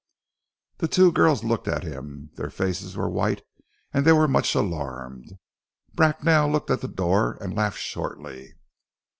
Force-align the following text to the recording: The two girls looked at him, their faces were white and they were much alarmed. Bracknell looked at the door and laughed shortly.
The 0.77 0.87
two 0.87 1.11
girls 1.11 1.43
looked 1.43 1.67
at 1.67 1.83
him, 1.83 2.31
their 2.33 2.49
faces 2.49 2.97
were 2.97 3.07
white 3.07 3.43
and 3.93 4.03
they 4.03 4.13
were 4.13 4.27
much 4.27 4.55
alarmed. 4.55 5.33
Bracknell 5.93 6.49
looked 6.51 6.71
at 6.71 6.81
the 6.81 6.87
door 6.87 7.37
and 7.39 7.53
laughed 7.55 7.77
shortly. 7.77 8.55